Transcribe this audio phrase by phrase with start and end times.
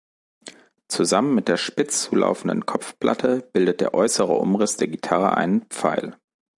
[0.87, 6.17] Zusammen mit der spitz zulaufenden Kopfplatte bildet der äußere Umriss der Gitarre einen Pfeil.